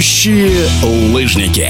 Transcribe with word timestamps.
Летающие 0.00 0.66
лыжники. 1.12 1.68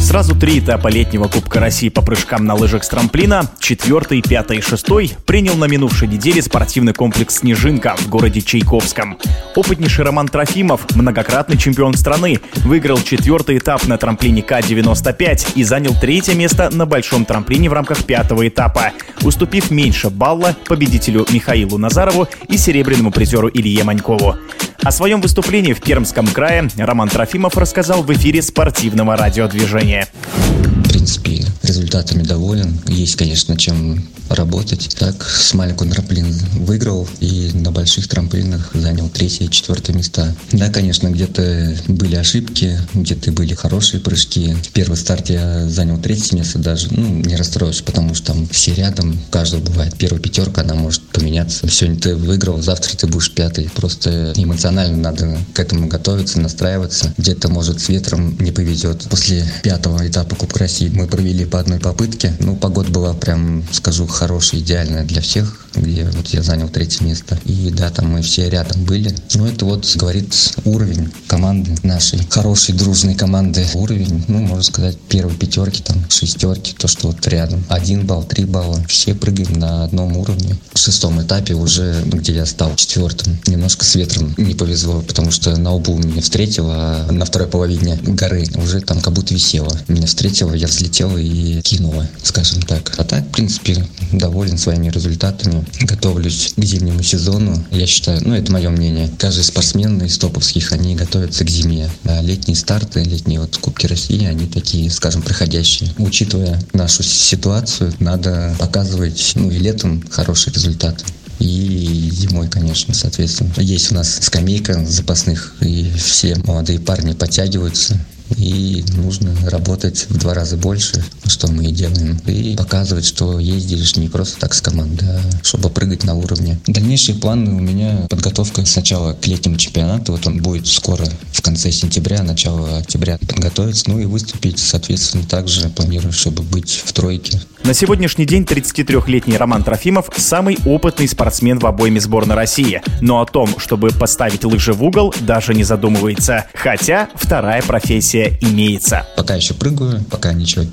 Сразу 0.00 0.34
три 0.34 0.58
этапа 0.58 0.88
летнего 0.88 1.28
Кубка 1.28 1.60
России 1.60 1.90
по 1.90 2.02
прыжкам 2.02 2.44
на 2.44 2.54
лыжах 2.54 2.82
с 2.82 2.88
трамплина, 2.88 3.48
четвертый, 3.60 4.20
пятый 4.20 4.58
и 4.58 4.60
шестой, 4.60 5.12
принял 5.24 5.54
на 5.54 5.66
минувшей 5.66 6.08
неделе 6.08 6.42
спортивный 6.42 6.92
комплекс 6.92 7.36
«Снежинка» 7.36 7.94
в 7.98 8.08
городе 8.08 8.42
Чайковском. 8.42 9.16
Опытнейший 9.54 10.04
Роман 10.06 10.26
Трофимов, 10.26 10.92
многократный 10.96 11.56
чемпион 11.56 11.94
страны, 11.94 12.40
выиграл 12.64 12.98
четвертый 13.00 13.58
этап 13.58 13.86
на 13.86 13.96
трамплине 13.96 14.42
К-95 14.42 15.52
и 15.54 15.62
занял 15.62 15.94
третье 16.00 16.34
место 16.34 16.68
на 16.68 16.84
большом 16.84 17.24
трамплине 17.24 17.70
в 17.70 17.74
рамках 17.74 18.02
пятого 18.02 18.48
этапа, 18.48 18.90
уступив 19.22 19.70
меньше 19.70 20.10
балла 20.10 20.56
победителю 20.66 21.26
Михаилу 21.30 21.78
Назарову 21.78 22.26
и 22.48 22.58
серебряному 22.58 23.12
призеру 23.12 23.48
Илье 23.48 23.84
Манькову. 23.84 24.34
О 24.82 24.92
своем 24.92 25.20
выступлении 25.20 25.72
в 25.72 25.80
Пермском 25.80 26.26
крае 26.26 26.68
Роман 26.76 27.08
Трофимов 27.08 27.56
рассказал 27.56 28.02
в 28.02 28.12
эфире 28.12 28.42
спортивного 28.42 29.16
радиодвижения. 29.16 30.08
В 30.12 30.88
принципе, 30.88 31.44
результатами 31.68 32.22
доволен. 32.22 32.80
Есть, 32.88 33.16
конечно, 33.16 33.56
чем 33.56 34.08
работать. 34.28 34.94
Так, 34.98 35.22
с 35.24 35.54
маленького 35.54 35.90
трамплин 35.90 36.32
выиграл 36.52 37.08
и 37.20 37.50
на 37.54 37.72
больших 37.72 38.08
трамплинах 38.08 38.70
занял 38.74 39.08
третье 39.08 39.44
и 39.46 39.50
четвертое 39.50 39.94
места. 39.94 40.34
Да, 40.52 40.68
конечно, 40.68 41.08
где-то 41.08 41.76
были 41.88 42.16
ошибки, 42.16 42.78
где-то 42.94 43.32
были 43.32 43.54
хорошие 43.54 44.00
прыжки. 44.00 44.54
В 44.54 44.68
первый 44.70 44.96
старт 44.96 45.30
я 45.30 45.68
занял 45.68 45.98
третье 45.98 46.36
место 46.36 46.58
даже. 46.58 46.88
Ну, 46.90 47.22
не 47.22 47.36
расстроился, 47.36 47.82
потому 47.84 48.14
что 48.14 48.32
там 48.32 48.48
все 48.48 48.74
рядом, 48.74 49.18
у 49.28 49.32
каждого 49.32 49.60
бывает 49.60 49.96
первая 49.96 50.20
пятерка, 50.20 50.62
она 50.62 50.74
может 50.74 51.02
поменяться. 51.08 51.68
Сегодня 51.68 52.00
ты 52.00 52.14
выиграл, 52.14 52.60
завтра 52.60 52.96
ты 52.96 53.06
будешь 53.06 53.32
пятый. 53.32 53.70
Просто 53.74 54.32
эмоционально 54.36 54.96
надо 54.96 55.38
к 55.54 55.60
этому 55.60 55.88
готовиться, 55.88 56.40
настраиваться. 56.40 57.12
Где-то, 57.16 57.48
может, 57.48 57.80
с 57.80 57.88
ветром 57.88 58.36
не 58.40 58.52
повезет. 58.52 59.06
После 59.08 59.44
пятого 59.62 60.06
этапа 60.06 60.36
Кубка 60.36 60.60
России 60.60 60.88
мы 60.88 61.06
провели 61.06 61.44
по 61.44 61.57
одной 61.58 61.78
попытке. 61.78 62.34
Ну, 62.40 62.56
погода 62.56 62.90
была 62.90 63.14
прям, 63.14 63.64
скажу, 63.72 64.06
хорошая, 64.06 64.60
идеальная 64.60 65.04
для 65.04 65.20
всех, 65.20 65.66
где 65.74 66.04
вот 66.04 66.28
я 66.28 66.42
занял 66.42 66.68
третье 66.68 67.04
место. 67.04 67.38
И 67.44 67.70
да, 67.70 67.90
там 67.90 68.10
мы 68.10 68.22
все 68.22 68.48
рядом 68.48 68.84
были. 68.84 69.14
Но 69.34 69.46
это 69.46 69.64
вот 69.64 69.90
говорит 69.96 70.34
уровень 70.64 71.10
команды 71.26 71.74
нашей, 71.82 72.20
хорошей, 72.30 72.74
дружной 72.74 73.14
команды. 73.14 73.66
Уровень, 73.74 74.24
ну, 74.28 74.40
можно 74.40 74.62
сказать, 74.62 74.98
первой 75.08 75.34
пятерки, 75.34 75.82
там, 75.82 76.04
шестерки, 76.08 76.74
то, 76.76 76.88
что 76.88 77.08
вот 77.08 77.26
рядом. 77.26 77.64
Один 77.68 78.06
балл, 78.06 78.24
три 78.24 78.44
балла. 78.44 78.82
Все 78.88 79.14
прыгаем 79.14 79.58
на 79.58 79.84
одном 79.84 80.16
уровне. 80.16 80.56
В 80.72 80.78
шестом 80.78 81.20
этапе 81.22 81.54
уже, 81.54 82.02
ну, 82.04 82.18
где 82.18 82.34
я 82.34 82.46
стал 82.46 82.74
четвертым, 82.76 83.38
немножко 83.46 83.84
с 83.84 83.94
ветром 83.94 84.34
не 84.36 84.54
повезло, 84.54 85.02
потому 85.02 85.30
что 85.30 85.56
на 85.56 85.72
лбу 85.72 85.96
меня 85.96 86.22
встретило, 86.22 87.06
а 87.08 87.12
на 87.12 87.24
второй 87.24 87.48
половине 87.48 87.96
горы 87.96 88.46
уже 88.56 88.80
там 88.80 89.00
как 89.00 89.12
будто 89.12 89.34
висело. 89.34 89.70
Меня 89.88 90.06
встретило, 90.06 90.54
я 90.54 90.66
взлетел 90.66 91.16
и 91.16 91.47
кинуло, 91.62 92.06
скажем 92.22 92.62
так. 92.62 92.94
А 92.98 93.04
так, 93.04 93.24
в 93.24 93.30
принципе, 93.30 93.86
доволен 94.12 94.58
своими 94.58 94.88
результатами. 94.88 95.64
Готовлюсь 95.80 96.54
к 96.56 96.62
зимнему 96.62 97.02
сезону. 97.02 97.64
Я 97.70 97.86
считаю, 97.86 98.20
ну 98.26 98.34
это 98.34 98.52
мое 98.52 98.70
мнение, 98.70 99.10
каждый 99.18 99.44
спортсмен 99.44 100.02
из 100.02 100.18
топовских, 100.18 100.72
они 100.72 100.94
готовятся 100.96 101.44
к 101.44 101.50
зиме. 101.50 101.90
А 102.04 102.20
летние 102.22 102.56
старты, 102.56 103.02
летние 103.02 103.40
вот 103.40 103.56
Кубки 103.58 103.86
России, 103.86 104.24
они 104.24 104.46
такие, 104.46 104.90
скажем, 104.90 105.22
проходящие. 105.22 105.92
Учитывая 105.98 106.60
нашу 106.72 107.02
ситуацию, 107.02 107.92
надо 108.00 108.54
показывать, 108.58 109.32
ну 109.34 109.50
и 109.50 109.58
летом 109.58 110.02
хорошие 110.10 110.52
результаты 110.54 111.04
и 111.38 112.10
зимой, 112.12 112.48
конечно, 112.48 112.94
соответственно. 112.94 113.52
Есть 113.58 113.92
у 113.92 113.94
нас 113.94 114.18
скамейка 114.20 114.84
запасных, 114.84 115.54
и 115.60 115.90
все 115.96 116.36
молодые 116.44 116.80
парни 116.80 117.12
подтягиваются 117.12 117.98
и 118.36 118.84
нужно 118.94 119.34
работать 119.48 120.06
в 120.08 120.18
два 120.18 120.34
раза 120.34 120.56
больше, 120.56 121.02
что 121.28 121.50
мы 121.50 121.66
и 121.66 121.72
делаем, 121.72 122.18
и 122.26 122.56
показывать, 122.56 123.04
что 123.04 123.38
ездишь 123.38 123.96
не 123.96 124.08
просто 124.08 124.38
так 124.38 124.54
с 124.54 124.60
командой, 124.60 125.08
а 125.08 125.20
чтобы 125.42 125.70
прыгать 125.70 126.04
на 126.04 126.14
уровне. 126.14 126.58
Дальнейшие 126.66 127.16
планы 127.16 127.52
у 127.52 127.60
меня 127.60 128.06
подготовка 128.08 128.64
сначала 128.64 129.14
к 129.14 129.26
летнему 129.26 129.56
чемпионату, 129.56 130.12
вот 130.12 130.26
он 130.26 130.40
будет 130.42 130.66
скоро 130.66 131.06
в 131.32 131.42
конце 131.42 131.70
сентября, 131.70 132.22
начало 132.22 132.78
октября 132.78 133.18
подготовиться, 133.18 133.84
ну 133.88 133.98
и 133.98 134.04
выступить, 134.04 134.58
соответственно, 134.58 135.24
также 135.24 135.68
планирую, 135.68 136.12
чтобы 136.12 136.42
быть 136.42 136.82
в 136.84 136.92
тройке. 136.92 137.40
На 137.64 137.74
сегодняшний 137.74 138.24
день 138.24 138.44
33-летний 138.44 139.36
Роман 139.36 139.62
Трофимов– 139.62 140.08
самый 140.16 140.58
опытный 140.64 141.08
спортсмен 141.08 141.58
в 141.58 141.66
обойме 141.66 142.00
сборной 142.00 142.36
России. 142.36 142.80
Но 143.00 143.20
о 143.20 143.26
том, 143.26 143.58
чтобы 143.58 143.90
поставить 143.90 144.44
лыжи 144.44 144.72
в 144.72 144.82
угол, 144.82 145.14
даже 145.20 145.54
не 145.54 145.64
задумывается. 145.64 146.46
Хотя 146.54 147.08
вторая 147.14 147.60
профессия 147.62 148.38
имеется. 148.40 149.06
Пока 149.16 149.34
еще 149.34 149.54
прыгаю, 149.54 150.02
пока 150.04 150.32
ничего, 150.32 150.64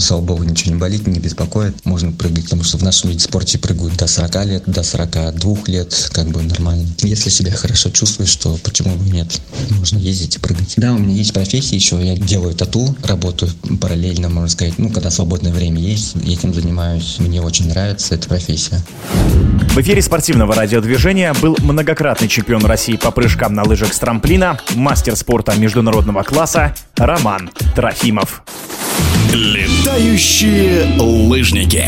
слава 0.00 0.22
богу, 0.22 0.44
ничего 0.44 0.74
не 0.74 0.80
болит, 0.80 1.06
не 1.06 1.18
беспокоит. 1.18 1.84
Можно 1.84 2.12
прыгать, 2.12 2.44
потому 2.44 2.64
что 2.64 2.78
в 2.78 2.82
нашем 2.82 3.10
виде 3.10 3.20
спорте 3.20 3.58
прыгают 3.58 3.96
до 3.96 4.06
40 4.06 4.46
лет, 4.46 4.62
до 4.66 4.82
42 4.82 5.56
лет, 5.66 6.10
как 6.12 6.28
бы 6.28 6.42
нормально. 6.42 6.86
Если 7.02 7.30
себя 7.30 7.52
хорошо 7.52 7.90
чувствуешь, 7.90 8.34
то 8.36 8.58
почему 8.62 8.96
бы 8.96 9.10
нет? 9.10 9.40
Можно 9.70 9.98
ездить 9.98 10.36
и 10.36 10.38
прыгать. 10.38 10.74
Да, 10.76 10.92
у 10.92 10.98
меня 10.98 11.14
есть 11.14 11.32
профессия 11.32 11.76
еще, 11.76 12.04
я 12.04 12.16
делаю 12.16 12.54
тату, 12.54 12.96
работаю 13.02 13.50
параллельно, 13.80 14.28
можно 14.28 14.48
сказать, 14.48 14.78
ну, 14.78 14.90
когда 14.90 15.10
свободное 15.10 15.52
время 15.52 15.80
есть, 15.80 16.16
этим 16.16 16.54
занимаюсь. 16.54 17.16
Мне 17.18 17.40
очень 17.40 17.68
нравится 17.68 18.14
эта 18.14 18.28
профессия. 18.28 18.82
В 19.70 19.78
эфире 19.80 20.02
спортивного 20.02 20.54
радиодвижения 20.54 21.32
был 21.34 21.56
многократный 21.60 22.28
чемпион 22.28 22.64
России 22.64 22.96
по 22.96 23.10
прыжкам 23.10 23.54
на 23.54 23.62
лыжах 23.62 23.94
с 23.94 23.98
трамплина, 23.98 24.58
мастер 24.74 25.14
спорта 25.16 25.54
международного 25.54 26.22
класса 26.22 26.74
Роман 26.96 27.50
Трофимов. 27.76 28.42
Летающие 29.32 30.86
лыжники. 30.98 31.84